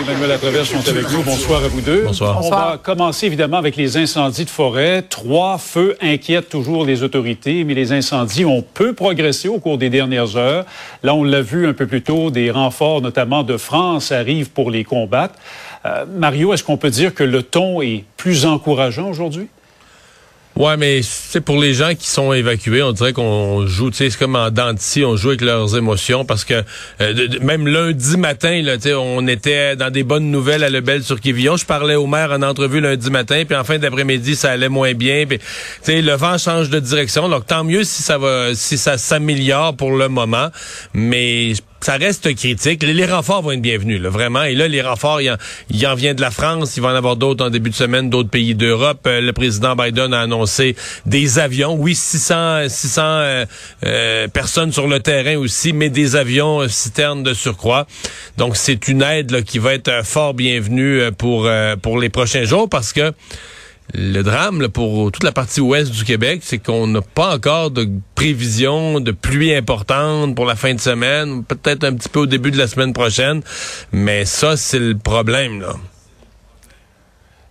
[0.00, 1.22] Emmanuel Latraverse sont avec nous.
[1.22, 2.04] Bonsoir à vous deux.
[2.04, 2.40] Bonsoir.
[2.42, 5.02] On va commencer évidemment avec les incendies de forêt.
[5.02, 9.90] Trois feux inquiètent toujours les autorités, mais les incendies ont peu progressé au cours des
[9.90, 10.64] dernières heures.
[11.02, 14.70] Là, on l'a vu un peu plus tôt, des renforts notamment de France arrivent pour
[14.70, 15.34] les combattre.
[15.84, 19.48] Euh, Mario, est-ce qu'on peut dire que le ton est plus encourageant aujourd'hui?
[20.56, 24.10] Ouais, mais c'est pour les gens qui sont évacués, on dirait qu'on joue, tu sais,
[24.10, 26.62] c'est comme en dentiste, on joue avec leurs émotions parce que
[27.00, 31.04] euh, même lundi matin, là, tu sais, on était dans des bonnes nouvelles à Lebel
[31.04, 31.56] sur Quévillon.
[31.56, 34.92] Je parlais au maire en entrevue lundi matin, puis en fin d'après-midi, ça allait moins
[34.92, 35.24] bien.
[35.26, 35.44] Puis, tu
[35.82, 39.76] sais, le vent change de direction, donc tant mieux si ça va, si ça s'améliore
[39.76, 40.48] pour le moment.
[40.92, 42.82] Mais ça reste critique.
[42.82, 44.42] Les, renforts vont être bienvenus, là, vraiment.
[44.42, 46.76] Et là, les renforts, il en, en vient de la France.
[46.76, 49.00] Il va en avoir d'autres en début de semaine, d'autres pays d'Europe.
[49.06, 51.74] Euh, le président Biden a annoncé des avions.
[51.74, 53.46] Oui, 600, 600 euh,
[53.86, 57.86] euh, personnes sur le terrain aussi, mais des avions citernes de surcroît.
[58.36, 61.50] Donc, c'est une aide là, qui va être fort bienvenue pour,
[61.82, 63.12] pour les prochains jours parce que
[63.94, 67.88] le drame pour toute la partie ouest du Québec, c'est qu'on n'a pas encore de
[68.14, 72.50] prévision de pluie importante pour la fin de semaine, peut-être un petit peu au début
[72.50, 73.42] de la semaine prochaine,
[73.92, 75.60] mais ça, c'est le problème.
[75.60, 75.74] là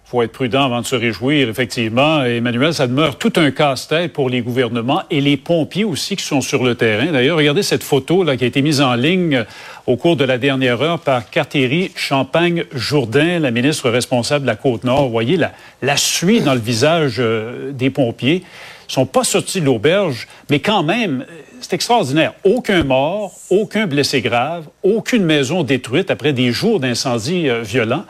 [0.10, 2.24] faut être prudent avant de se réjouir, effectivement.
[2.24, 6.42] Emmanuel, ça demeure tout un casse-tête pour les gouvernements et les pompiers aussi qui sont
[6.42, 7.12] sur le terrain.
[7.12, 9.46] D'ailleurs, regardez cette photo là, qui a été mise en ligne
[9.86, 15.04] au cours de la dernière heure par Cartéry Champagne-Jourdain, la ministre responsable de la Côte-Nord.
[15.04, 15.52] Vous voyez la,
[15.84, 18.42] la suie dans le visage euh, des pompiers.
[18.90, 21.24] Ils sont pas sortis de l'auberge, mais quand même,
[21.62, 22.34] c'est extraordinaire.
[22.44, 28.06] Aucun mort, aucun blessé grave, aucune maison détruite après des jours d'incendie euh, violents.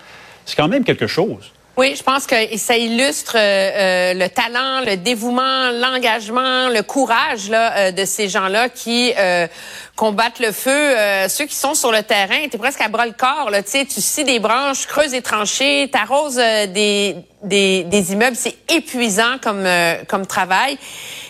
[0.45, 1.51] C'est quand même quelque chose.
[1.77, 7.49] Oui, je pense que ça illustre euh, euh, le talent, le dévouement, l'engagement, le courage
[7.49, 9.13] là, euh, de ces gens-là qui
[9.95, 10.95] combattent le feu.
[11.27, 13.49] ceux qui sont sur le terrain, t'es presque à bras le corps.
[13.49, 18.37] Là, tu scies des branches, creuses des tranchées, t'arroses des, des, immeubles.
[18.37, 19.67] C'est épuisant comme
[20.07, 20.77] comme travail.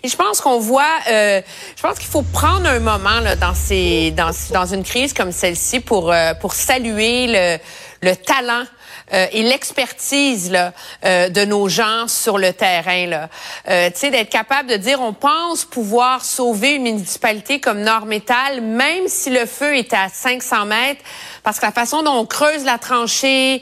[0.04, 4.12] Et je pense qu'on voit, je pense qu'il faut prendre un moment là, dans ces
[4.12, 7.58] dans dans une crise comme celle-ci pour pour saluer le
[8.02, 8.66] le talent
[9.14, 10.74] euh, et l'expertise là,
[11.06, 13.08] euh, de nos gens sur le terrain.
[13.08, 13.30] Là.
[13.68, 18.62] Euh, tu sais, d'être capable de dire, on pense pouvoir sauver une municipalité comme Nord-Métal,
[18.62, 21.02] même si le feu est à 500 mètres,
[21.44, 23.62] parce que la façon dont on creuse la tranchée,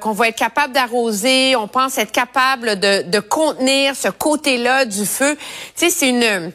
[0.00, 5.04] qu'on va être capable d'arroser, on pense être capable de, de contenir ce côté-là du
[5.04, 5.36] feu.
[5.76, 6.52] Tu sais, c'est une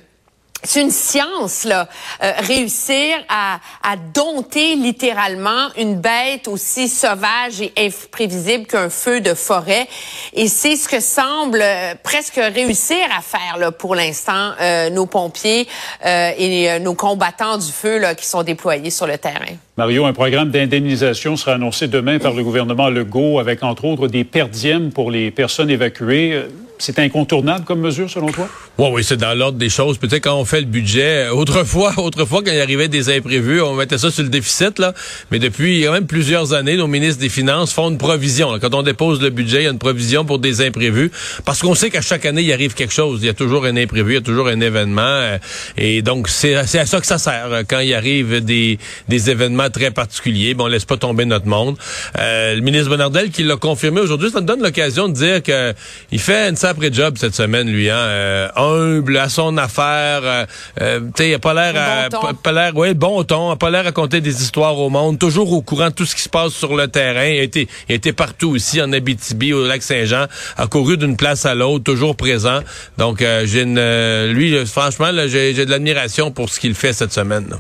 [0.65, 1.87] c'est une science, là,
[2.23, 9.33] euh, réussir à, à, dompter littéralement une bête aussi sauvage et imprévisible qu'un feu de
[9.33, 9.87] forêt.
[10.33, 15.05] Et c'est ce que semble euh, presque réussir à faire là, pour l'instant euh, nos
[15.05, 15.67] pompiers
[16.03, 19.55] et nos combattants du feu là, qui sont déployés sur le terrain.
[19.77, 24.23] Mario, un programme d'indemnisation sera annoncé demain par le gouvernement Legault avec entre autres des
[24.23, 26.43] perdièmes pour les personnes évacuées
[26.77, 28.49] c'est incontournable comme mesure selon toi?
[28.77, 29.97] Oui, oui, c'est dans l'ordre des choses.
[29.97, 33.73] Peut-être quand on fait le budget, euh, autrefois, autrefois, quand il arrivait des imprévus, on
[33.75, 34.93] mettait ça sur le déficit, là.
[35.31, 38.59] Mais depuis quand même plusieurs années, nos ministres des Finances font une provision.
[38.59, 41.11] Quand on dépose le budget, il y a une provision pour des imprévus.
[41.45, 43.19] Parce qu'on sait qu'à chaque année, il arrive quelque chose.
[43.21, 45.01] Il y a toujours un imprévu, il y a toujours un événement.
[45.01, 45.37] Euh,
[45.77, 47.47] et donc, c'est à ça que ça sert.
[47.51, 51.47] Euh, quand il arrive des, des événements très particuliers, bon, on laisse pas tomber notre
[51.47, 51.77] monde.
[52.15, 55.73] le ministre Bonardel, qui l'a confirmé aujourd'hui, ça nous donne l'occasion de dire que
[56.11, 60.45] il fait une après job cette semaine, lui, hein, euh, humble à son affaire, euh,
[60.81, 63.69] euh tu sais, il a pas l'air, bon pas, l'air, ouais, bon ton, a pas
[63.69, 66.29] l'air à raconter des histoires au monde, toujours au courant de tout ce qui se
[66.29, 67.25] passe sur le terrain.
[67.25, 70.25] Il a été, il a été partout aussi en Abitibi, au lac Saint-Jean,
[70.57, 72.59] a couru d'une place à l'autre, toujours présent.
[72.97, 77.13] Donc, euh, j'ai une, lui, franchement, j'ai, j'ai de l'admiration pour ce qu'il fait cette
[77.13, 77.47] semaine.
[77.49, 77.57] Là.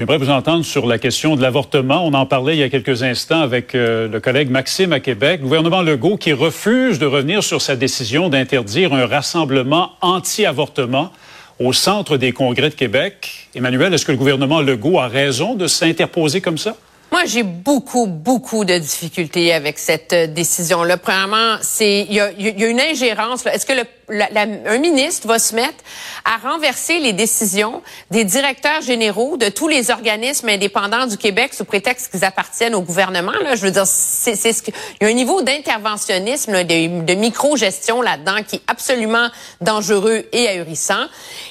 [0.00, 2.06] J'aimerais vous entendre sur la question de l'avortement.
[2.06, 5.40] On en parlait il y a quelques instants avec euh, le collègue Maxime à Québec.
[5.40, 11.12] Le gouvernement Legault qui refuse de revenir sur sa décision d'interdire un rassemblement anti-avortement
[11.58, 13.50] au centre des congrès de Québec.
[13.54, 16.76] Emmanuel, est-ce que le gouvernement Legault a raison de s'interposer comme ça?
[17.12, 20.96] Moi, j'ai beaucoup, beaucoup de difficultés avec cette euh, décision-là.
[20.96, 23.44] Premièrement, c'est il y y a, une ingérence.
[23.44, 25.82] Est-ce que le un ministre va se mettre
[26.24, 31.64] à renverser les décisions des directeurs généraux de tous les organismes indépendants du Québec sous
[31.64, 33.32] prétexte qu'ils appartiennent au gouvernement.
[33.42, 34.70] Là, je veux dire, c'est ce que,
[35.00, 39.28] il y a un niveau d'interventionnisme, de, de micro-gestion là-dedans qui est absolument
[39.60, 41.06] dangereux et ahurissant.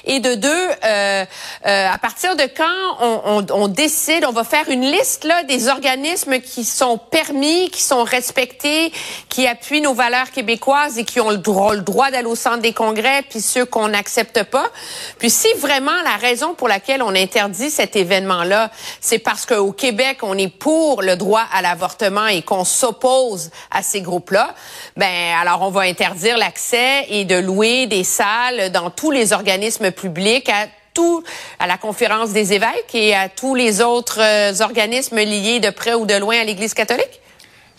[0.05, 1.25] Et de deux, euh,
[1.65, 2.65] euh, à partir de quand
[3.01, 7.69] on, on, on, décide, on va faire une liste là des organismes qui sont permis,
[7.69, 8.91] qui sont respectés,
[9.29, 12.48] qui appuient nos valeurs québécoises et qui ont le droit, le droit d'aller au centre
[12.57, 14.69] des congrès, puis ceux qu'on n'accepte pas.
[15.17, 20.19] Puis si vraiment la raison pour laquelle on interdit cet événement-là, c'est parce qu'au Québec,
[20.21, 24.53] on est pour le droit à l'avortement et qu'on s'oppose à ces groupes-là,
[24.97, 29.91] ben alors on va interdire l'accès et de louer des salles dans tous les organismes
[29.91, 31.23] publics à tout
[31.59, 35.93] à la conférence des évêques et à tous les autres euh, organismes liés de près
[35.93, 37.21] ou de loin à l'Église catholique?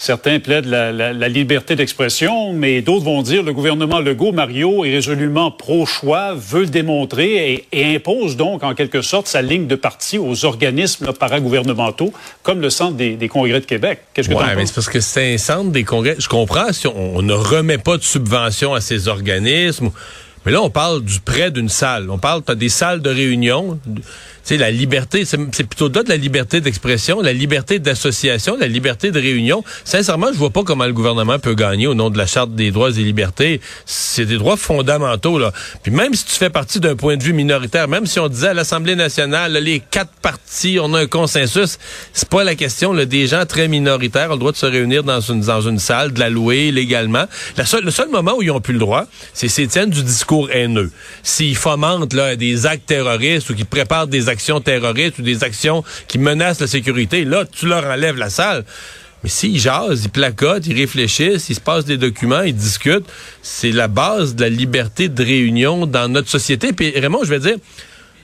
[0.02, 4.94] Certains plaident la, la, liberté d'expression, mais d'autres vont dire le gouvernement Legault, Mario, est
[4.94, 10.17] résolument pro-choix, veut le démontrer et, impose donc en quelque sorte sa ligne de parti
[10.17, 14.00] aux organismes paragouvernementaux, comme le Centre des, congrès de Québec.
[14.14, 16.17] Qu'est-ce que ouais, mais c'est parce que c'est un centre des congrès.
[16.19, 19.91] Je comprends si on ne remet pas de subvention à ces organismes.
[20.47, 22.08] Mais là, on parle du prêt d'une salle.
[22.08, 23.79] On parle, tu as des salles de réunion
[24.44, 29.20] sais, la liberté, c'est plutôt de la liberté d'expression, la liberté d'association, la liberté de
[29.20, 29.64] réunion.
[29.84, 32.70] Sincèrement, je vois pas comment le gouvernement peut gagner au nom de la Charte des
[32.70, 33.60] droits et libertés.
[33.87, 35.52] C'est des droits fondamentaux, là.
[35.82, 38.48] Puis même si tu fais partie d'un point de vue minoritaire, même si on disait
[38.48, 41.78] à l'Assemblée nationale, les quatre partis, on a un consensus,
[42.12, 45.04] c'est pas la question, là, des gens très minoritaires ont le droit de se réunir
[45.04, 47.25] dans une, dans une salle, de la louer légalement.
[47.56, 50.02] La seule, le seul moment où ils ont plus le droit, c'est s'ils tiennent du
[50.02, 50.90] discours haineux.
[51.22, 55.84] S'ils fomentent, là, des actes terroristes ou qu'ils préparent des actions terroristes ou des actions
[56.08, 58.64] qui menacent la sécurité, là, tu leur enlèves la salle.
[59.22, 63.06] Mais s'ils jasent, ils placotent, ils réfléchissent, ils se passent des documents, ils discutent,
[63.42, 66.72] c'est la base de la liberté de réunion dans notre société.
[66.72, 67.56] Puis Raymond, je vais dire,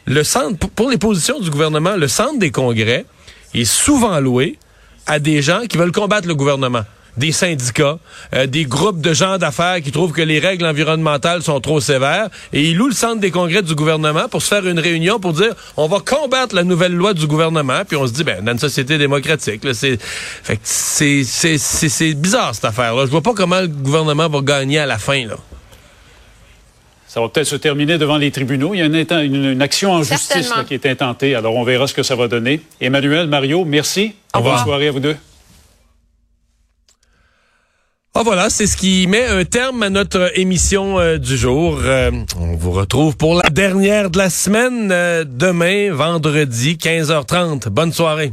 [0.07, 3.05] le centre, pour les positions du gouvernement, le centre des congrès
[3.53, 4.59] est souvent loué
[5.07, 6.85] à des gens qui veulent combattre le gouvernement
[7.17, 7.99] des syndicats,
[8.35, 12.29] euh, des groupes de gens d'affaires qui trouvent que les règles environnementales sont trop sévères
[12.53, 15.33] et ils louent le centre des congrès du gouvernement pour se faire une réunion pour
[15.33, 18.53] dire on va combattre la nouvelle loi du gouvernement puis on se dit ben dans
[18.53, 19.99] une société démocratique c'est
[20.63, 24.79] c'est c'est c'est bizarre cette affaire là je vois pas comment le gouvernement va gagner
[24.79, 25.37] à la fin là
[27.17, 28.75] ça va peut-être se terminer devant les tribunaux.
[28.75, 31.35] Il y a une, action en justice qui est intentée.
[31.35, 32.61] Alors, on verra ce que ça va donner.
[32.79, 34.13] Emmanuel, Mario, merci.
[34.35, 34.57] Au revoir.
[34.57, 35.17] Bonne soirée à vous deux.
[38.19, 41.81] Ah voilà, c'est ce qui met un terme à notre émission euh, du jour.
[41.85, 42.11] Euh,
[42.41, 47.69] on vous retrouve pour la dernière de la semaine euh, demain, vendredi, 15h30.
[47.69, 48.33] Bonne soirée.